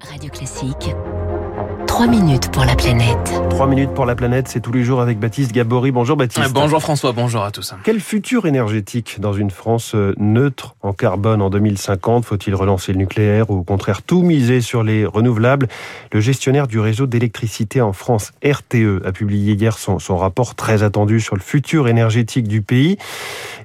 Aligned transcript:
Radio 0.00 0.30
Classique. 0.30 0.94
3 1.94 2.08
minutes 2.08 2.50
pour 2.50 2.64
la 2.64 2.74
planète. 2.74 3.32
3 3.50 3.68
minutes 3.68 3.94
pour 3.94 4.04
la 4.04 4.16
planète, 4.16 4.48
c'est 4.48 4.58
tous 4.58 4.72
les 4.72 4.82
jours 4.82 5.00
avec 5.00 5.20
Baptiste 5.20 5.52
Gabory. 5.52 5.92
Bonjour 5.92 6.16
Baptiste. 6.16 6.52
Bonjour 6.52 6.82
François, 6.82 7.12
bonjour 7.12 7.44
à 7.44 7.52
tous. 7.52 7.72
Quel 7.84 8.00
futur 8.00 8.46
énergétique 8.46 9.20
dans 9.20 9.32
une 9.32 9.52
France 9.52 9.94
euh, 9.94 10.12
neutre 10.18 10.74
en 10.82 10.92
carbone 10.92 11.40
en 11.40 11.50
2050 11.50 12.24
Faut-il 12.24 12.52
relancer 12.56 12.90
le 12.90 12.98
nucléaire 12.98 13.48
ou 13.48 13.58
au 13.58 13.62
contraire 13.62 14.02
tout 14.02 14.22
miser 14.22 14.60
sur 14.60 14.82
les 14.82 15.06
renouvelables? 15.06 15.68
Le 16.10 16.18
gestionnaire 16.18 16.66
du 16.66 16.80
réseau 16.80 17.06
d'électricité 17.06 17.80
en 17.80 17.92
France, 17.92 18.32
RTE, 18.44 19.06
a 19.06 19.12
publié 19.12 19.54
hier 19.54 19.78
son, 19.78 20.00
son, 20.00 20.16
rapport 20.16 20.56
très 20.56 20.82
attendu 20.82 21.20
sur 21.20 21.36
le 21.36 21.42
futur 21.42 21.86
énergétique 21.86 22.48
du 22.48 22.60
pays. 22.60 22.98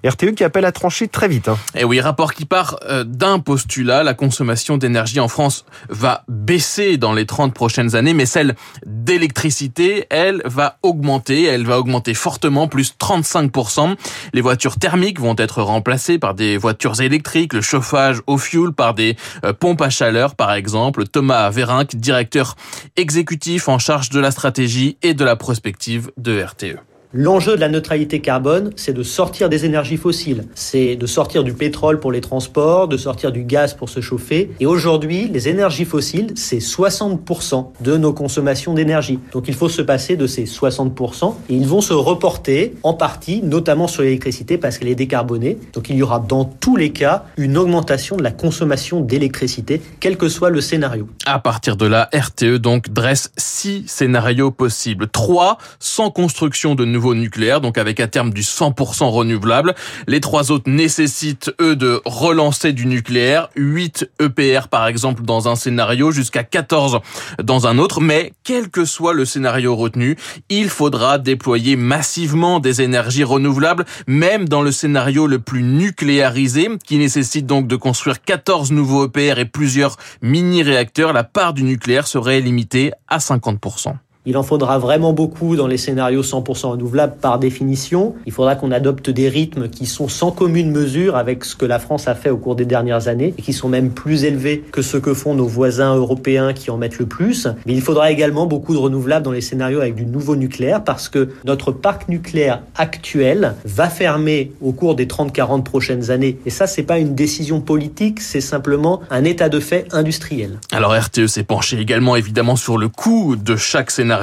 RTE 0.05 0.35
qui 0.35 0.43
appelle 0.43 0.65
à 0.65 0.71
trancher 0.71 1.07
très 1.07 1.27
vite. 1.27 1.49
Hein. 1.49 1.57
Et 1.73 1.79
eh 1.79 1.83
oui, 1.83 1.99
rapport 1.99 2.35
qui 2.35 2.45
part 2.45 2.75
euh, 2.87 3.03
d'un 3.03 3.39
postulat, 3.39 4.03
la 4.03 4.13
consommation 4.13 4.77
d'énergie 4.77 5.19
en 5.19 5.29
France 5.29 5.65
va 5.89 6.23
baisser 6.27 6.97
dans 6.97 7.13
les 7.13 7.25
30 7.25 7.55
prochaines 7.55 7.95
années 7.95 8.13
mais 8.19 8.25
celle 8.25 8.55
d'électricité, 8.85 10.05
elle, 10.09 10.41
va 10.43 10.77
augmenter. 10.83 11.43
Elle 11.43 11.65
va 11.65 11.79
augmenter 11.79 12.13
fortement, 12.13 12.67
plus 12.67 12.93
35%. 12.99 13.95
Les 14.33 14.41
voitures 14.41 14.77
thermiques 14.77 15.21
vont 15.21 15.35
être 15.37 15.61
remplacées 15.61 16.19
par 16.19 16.33
des 16.33 16.57
voitures 16.57 16.99
électriques, 16.99 17.53
le 17.53 17.61
chauffage 17.61 18.21
au 18.27 18.37
fuel 18.37 18.73
par 18.73 18.93
des 18.93 19.15
euh, 19.45 19.53
pompes 19.53 19.81
à 19.81 19.89
chaleur, 19.89 20.35
par 20.35 20.51
exemple. 20.51 21.07
Thomas 21.07 21.49
Vérinck, 21.49 21.95
directeur 21.95 22.57
exécutif 22.97 23.69
en 23.69 23.79
charge 23.79 24.09
de 24.09 24.19
la 24.19 24.31
stratégie 24.31 24.97
et 25.01 25.13
de 25.13 25.23
la 25.23 25.37
prospective 25.37 26.11
de 26.17 26.43
RTE. 26.43 26.88
L'enjeu 27.11 27.55
de 27.55 27.59
la 27.59 27.69
neutralité 27.69 28.19
carbone, 28.21 28.69
c'est 28.75 28.93
de 28.93 29.01
sortir 29.01 29.49
des 29.49 29.65
énergies 29.65 29.97
fossiles. 29.97 30.45
C'est 30.53 30.95
de 30.95 31.07
sortir 31.07 31.43
du 31.43 31.53
pétrole 31.53 31.99
pour 31.99 32.11
les 32.11 32.21
transports, 32.21 32.87
de 32.87 32.97
sortir 32.97 33.31
du 33.31 33.43
gaz 33.43 33.73
pour 33.73 33.89
se 33.89 33.99
chauffer. 33.99 34.51
Et 34.59 34.67
aujourd'hui, 34.67 35.27
les 35.27 35.47
énergies 35.47 35.85
fossiles, 35.85 36.33
c'est 36.35 36.59
60% 36.59 37.71
de 37.81 37.97
nos 37.97 38.13
consommations 38.13 38.75
d'énergie. 38.75 39.17
Donc 39.31 39.47
il 39.47 39.55
faut 39.55 39.69
se 39.69 39.81
passer 39.81 40.17
de 40.17 40.27
ces 40.27 40.43
60% 40.43 41.33
et 41.49 41.55
ils 41.55 41.65
vont 41.65 41.81
se 41.81 41.93
reporter 41.93 42.75
en 42.83 42.93
partie, 42.93 43.41
notamment 43.41 43.87
sur 43.87 44.03
l'électricité 44.03 44.59
parce 44.59 44.77
qu'elle 44.77 44.89
est 44.89 44.93
décarbonée. 44.93 45.57
Donc 45.73 45.89
il 45.89 45.95
y 45.95 46.03
aura 46.03 46.19
dans 46.19 46.45
tous 46.45 46.75
les 46.75 46.91
cas 46.91 47.23
une 47.37 47.57
augmentation 47.57 48.17
de 48.17 48.23
la 48.23 48.31
consommation 48.31 49.01
d'électricité, 49.01 49.81
quel 49.99 50.15
que 50.15 50.29
soit 50.29 50.51
le 50.51 50.61
scénario. 50.61 51.09
À 51.25 51.39
partir 51.39 51.75
de 51.75 51.87
là, 51.87 52.07
RTE 52.13 52.57
donc 52.59 52.89
dresse 52.89 53.31
six 53.35 53.83
scénarios 53.87 54.51
possibles. 54.51 55.07
Trois 55.07 55.57
sans 55.79 56.11
construction 56.11 56.75
de 56.75 56.85
nouveau 56.99 57.15
nucléaire, 57.15 57.61
donc 57.61 57.77
avec 57.77 58.01
à 58.01 58.07
terme 58.07 58.33
du 58.33 58.41
100% 58.41 59.05
renouvelable. 59.09 59.73
Les 60.05 60.19
trois 60.19 60.51
autres 60.51 60.69
nécessitent, 60.69 61.49
eux, 61.61 61.77
de 61.77 62.01
relancer 62.03 62.73
du 62.73 62.85
nucléaire. 62.85 63.47
8 63.55 64.11
EPR, 64.19 64.67
par 64.69 64.85
exemple, 64.85 65.23
dans 65.23 65.47
un 65.47 65.55
scénario, 65.55 66.11
jusqu'à 66.11 66.43
14 66.43 66.99
dans 67.41 67.67
un 67.67 67.77
autre. 67.77 68.01
Mais 68.01 68.33
quel 68.43 68.69
que 68.69 68.83
soit 68.83 69.13
le 69.13 69.23
scénario 69.23 69.77
retenu, 69.77 70.17
il 70.49 70.67
faudra 70.67 71.19
déployer 71.19 71.77
massivement 71.77 72.59
des 72.59 72.81
énergies 72.81 73.23
renouvelables, 73.23 73.85
même 74.05 74.49
dans 74.49 74.61
le 74.61 74.73
scénario 74.73 75.25
le 75.25 75.39
plus 75.39 75.63
nucléarisé, 75.63 76.67
qui 76.85 76.97
nécessite 76.97 77.45
donc 77.45 77.67
de 77.67 77.77
construire 77.77 78.21
14 78.21 78.73
nouveaux 78.73 79.05
EPR 79.05 79.39
et 79.39 79.45
plusieurs 79.45 79.95
mini-réacteurs. 80.21 81.13
La 81.13 81.23
part 81.23 81.53
du 81.53 81.63
nucléaire 81.63 82.07
serait 82.07 82.41
limitée 82.41 82.91
à 83.07 83.19
50%. 83.19 83.93
Il 84.29 84.37
en 84.37 84.43
faudra 84.43 84.77
vraiment 84.77 85.11
beaucoup 85.11 85.55
dans 85.55 85.65
les 85.65 85.77
scénarios 85.77 86.21
100% 86.21 86.67
renouvelables 86.67 87.15
par 87.19 87.39
définition. 87.39 88.13
Il 88.27 88.31
faudra 88.31 88.55
qu'on 88.55 88.69
adopte 88.69 89.09
des 89.09 89.27
rythmes 89.27 89.69
qui 89.69 89.87
sont 89.87 90.07
sans 90.07 90.29
commune 90.29 90.69
mesure 90.69 91.15
avec 91.15 91.43
ce 91.43 91.55
que 91.55 91.65
la 91.65 91.79
France 91.79 92.07
a 92.07 92.13
fait 92.13 92.29
au 92.29 92.37
cours 92.37 92.55
des 92.55 92.65
dernières 92.65 93.07
années 93.07 93.33
et 93.39 93.41
qui 93.41 93.53
sont 93.53 93.69
même 93.69 93.89
plus 93.89 94.25
élevés 94.25 94.63
que 94.71 94.83
ce 94.83 94.97
que 94.97 95.15
font 95.15 95.33
nos 95.33 95.47
voisins 95.47 95.95
européens 95.95 96.53
qui 96.53 96.69
en 96.69 96.77
mettent 96.77 96.99
le 96.99 97.07
plus. 97.07 97.47
Mais 97.65 97.73
il 97.73 97.81
faudra 97.81 98.11
également 98.11 98.45
beaucoup 98.45 98.73
de 98.73 98.77
renouvelables 98.77 99.25
dans 99.25 99.31
les 99.31 99.41
scénarios 99.41 99.81
avec 99.81 99.95
du 99.95 100.05
nouveau 100.05 100.35
nucléaire 100.35 100.83
parce 100.83 101.09
que 101.09 101.29
notre 101.43 101.71
parc 101.71 102.07
nucléaire 102.07 102.61
actuel 102.75 103.55
va 103.65 103.89
fermer 103.89 104.51
au 104.61 104.73
cours 104.73 104.93
des 104.93 105.07
30-40 105.07 105.63
prochaines 105.63 106.11
années. 106.11 106.37
Et 106.45 106.51
ça, 106.51 106.67
c'est 106.67 106.83
pas 106.83 106.99
une 106.99 107.15
décision 107.15 107.61
politique, 107.61 108.21
c'est 108.21 108.41
simplement 108.41 109.01
un 109.09 109.23
état 109.23 109.49
de 109.49 109.59
fait 109.59 109.87
industriel. 109.91 110.59
Alors 110.71 110.95
RTE 110.95 111.25
s'est 111.25 111.41
penché 111.41 111.79
également 111.79 112.15
évidemment 112.15 112.57
sur 112.57 112.77
le 112.77 112.89
coût 112.89 113.35
de 113.35 113.55
chaque 113.55 113.89
scénario 113.89 114.18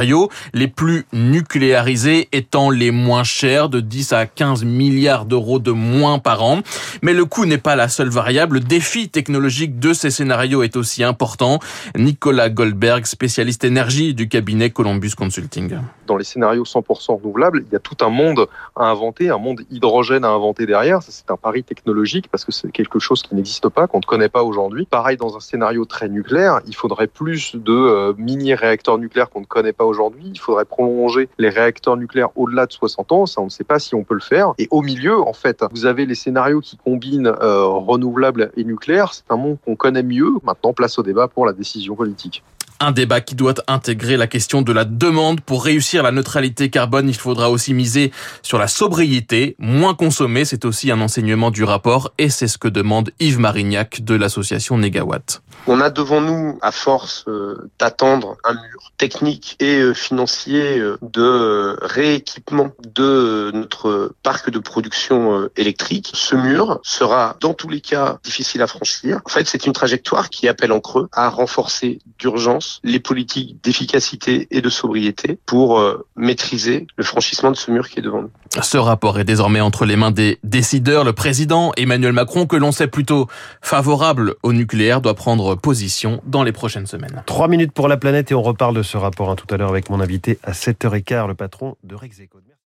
les 0.53 0.69
plus 0.69 1.07
nucléarisés 1.12 2.29
étant 2.33 2.71
les 2.71 2.91
moins 2.91 3.25
chers, 3.25 3.69
de 3.69 3.81
10 3.81 4.12
à 4.12 4.27
15 4.27 4.65
milliards 4.65 5.25
d'euros 5.25 5.59
de 5.59 5.71
moins 5.71 6.19
par 6.19 6.43
an. 6.43 6.61
Mais 7.03 7.15
le 7.15 7.25
coût 7.25 7.47
n'est 7.47 7.59
pas 7.59 7.77
la 7.77 7.89
seule 7.89 8.09
variable. 8.09 8.56
Le 8.56 8.61
défi 8.61 9.09
technologique 9.09 9.79
de 9.79 9.93
ces 9.93 10.11
scénarios 10.11 10.62
est 10.62 10.77
aussi 10.77 11.05
important. 11.05 11.59
Nicolas 11.97 12.49
Goldberg, 12.49 13.06
spécialiste 13.06 13.65
énergie 13.65 14.15
du 14.15 14.29
cabinet 14.29 14.71
Columbus 14.71 15.12
Consulting. 15.17 15.79
Dans 16.06 16.17
les 16.17 16.25
scénarios 16.25 16.65
100% 16.65 17.19
renouvelables, 17.19 17.65
il 17.67 17.73
y 17.73 17.77
a 17.77 17.79
tout 17.79 17.97
un 18.05 18.11
monde 18.11 18.47
à 18.77 18.87
inventer, 18.87 19.31
un 19.31 19.39
monde 19.39 19.62
hydrogène 19.71 20.25
à 20.25 20.29
inventer 20.29 20.67
derrière. 20.67 21.03
C'est 21.03 21.31
un 21.31 21.37
pari 21.37 21.65
technologique 21.65 22.29
parce 22.31 22.45
que 22.45 22.53
c'est 22.53 22.71
quelque 22.71 22.99
chose 22.99 23.23
qui 23.23 23.35
n'existe 23.35 23.69
pas, 23.69 23.87
qu'on 23.87 23.99
ne 23.99 24.05
connaît 24.05 24.29
pas 24.29 24.43
aujourd'hui. 24.43 24.87
Pareil, 24.87 25.17
dans 25.17 25.37
un 25.37 25.41
scénario 25.41 25.85
très 25.85 26.09
nucléaire, 26.09 26.61
il 26.67 26.75
faudrait 26.75 27.06
plus 27.06 27.56
de 27.56 27.73
euh, 27.73 28.12
mini-réacteurs 28.17 28.99
nucléaires 28.99 29.31
qu'on 29.31 29.41
ne 29.41 29.47
connaît 29.47 29.73
pas 29.76 29.84
aujourd'hui. 29.84 30.25
Il 30.26 30.38
faudrait 30.38 30.64
prolonger 30.64 31.28
les 31.38 31.48
réacteurs 31.48 31.97
nucléaires 31.97 32.31
au-delà 32.37 32.66
de 32.66 32.72
60 32.72 33.12
ans. 33.12 33.26
Ça, 33.26 33.41
on 33.41 33.44
ne 33.44 33.50
sait 33.50 33.64
pas 33.64 33.78
si 33.78 33.94
on 33.94 34.04
peut 34.04 34.14
le 34.14 34.20
faire. 34.20 34.54
Et 34.59 34.69
au 34.70 34.82
milieu, 34.82 35.20
en 35.20 35.32
fait, 35.32 35.64
vous 35.72 35.87
avez 35.87 36.06
les 36.06 36.14
scénarios 36.14 36.60
qui 36.60 36.76
combinent 36.76 37.32
euh, 37.41 37.64
renouvelables 37.64 38.50
et 38.56 38.64
nucléaire. 38.64 39.14
C'est 39.14 39.31
un 39.31 39.37
monde 39.37 39.59
qu'on 39.64 39.76
connaît 39.76 40.03
mieux. 40.03 40.32
Maintenant, 40.42 40.72
place 40.72 40.98
au 40.98 41.03
débat 41.03 41.28
pour 41.28 41.47
la 41.47 41.53
décision 41.53 41.94
politique. 41.94 42.42
Un 42.78 42.92
débat 42.92 43.22
qui 43.22 43.34
doit 43.34 43.54
intégrer 43.69 44.19
la 44.19 44.26
question 44.26 44.60
de 44.60 44.70
la 44.70 44.84
demande. 44.84 45.41
Pour 45.41 45.64
réussir 45.64 46.03
la 46.03 46.12
neutralité 46.12 46.69
carbone, 46.69 47.09
il 47.09 47.14
faudra 47.14 47.50
aussi 47.50 47.72
miser 47.72 48.12
sur 48.42 48.59
la 48.59 48.69
sobriété, 48.69 49.56
moins 49.59 49.94
consommer. 49.94 50.44
C'est 50.44 50.66
aussi 50.66 50.91
un 50.91 51.00
enseignement 51.00 51.50
du 51.50 51.64
rapport 51.64 52.12
et 52.19 52.28
c'est 52.28 52.48
ce 52.48 52.59
que 52.59 52.69
demande 52.69 53.12
Yves 53.19 53.38
Marignac 53.38 54.03
de 54.03 54.14
l'association 54.14 54.76
Negawatt. 54.76 55.41
On 55.66 55.81
a 55.81 55.91
devant 55.91 56.20
nous, 56.20 56.59
à 56.60 56.70
force 56.70 57.25
euh, 57.28 57.70
d'attendre 57.78 58.37
un 58.44 58.53
mur 58.53 58.93
technique 58.98 59.56
et 59.58 59.81
euh, 59.81 59.94
financier 59.94 60.78
euh, 60.78 60.98
de 61.03 61.76
rééquipement 61.82 62.70
de 62.94 63.50
notre 63.53 64.12
parc 64.26 64.50
de 64.50 64.59
production 64.59 65.48
électrique, 65.56 66.10
ce 66.12 66.34
mur 66.34 66.81
sera 66.82 67.37
dans 67.41 67.54
tous 67.54 67.69
les 67.69 67.81
cas 67.81 68.19
difficile 68.25 68.60
à 68.60 68.66
franchir. 68.66 69.20
En 69.25 69.28
fait, 69.28 69.47
c'est 69.47 69.66
une 69.66 69.72
trajectoire 69.72 70.31
qui 70.31 70.48
appelle 70.48 70.72
en 70.72 70.81
creux 70.81 71.09
à 71.12 71.28
renforcer 71.28 72.00
d'urgence 72.19 72.81
les 72.82 72.98
politiques 72.98 73.62
d'efficacité 73.62 74.48
et 74.50 74.60
de 74.60 74.69
sobriété 74.69 75.38
pour 75.47 75.78
euh, 75.78 76.04
maîtriser 76.16 76.88
le 76.97 77.04
franchissement 77.04 77.53
de 77.53 77.56
ce 77.56 77.70
mur 77.70 77.88
qui 77.88 78.00
est 78.00 78.03
devant 78.03 78.22
nous. 78.22 78.31
Ce 78.60 78.76
rapport 78.76 79.20
est 79.20 79.25
désormais 79.25 79.60
entre 79.60 79.84
les 79.84 79.94
mains 79.94 80.10
des 80.10 80.41
décideurs. 80.43 81.04
Le 81.04 81.12
président 81.12 81.72
Emmanuel 81.76 82.12
Macron, 82.12 82.47
que 82.47 82.56
l'on 82.56 82.72
sait 82.72 82.88
plutôt 82.88 83.28
favorable 83.60 84.34
au 84.43 84.53
nucléaire, 84.53 85.00
doit 85.00 85.14
prendre 85.14 85.54
position 85.54 86.20
dans 86.26 86.43
les 86.43 86.53
prochaines 86.53 86.87
semaines. 86.87 87.22
Trois 87.26 87.47
minutes 87.47 87.72
pour 87.72 87.87
la 87.87 87.97
planète 87.97 88.32
et 88.32 88.34
on 88.34 88.43
reparle 88.43 88.75
de 88.75 88.82
ce 88.82 88.97
rapport 88.97 89.31
hein, 89.31 89.37
tout 89.37 89.54
à 89.54 89.56
l'heure 89.56 89.70
avec 89.70 89.88
mon 89.88 90.00
invité 90.00 90.41
à 90.43 90.50
7h15, 90.50 91.28
le 91.28 91.34
patron 91.34 91.76
de 91.84 91.94
Rexecode. 91.94 92.46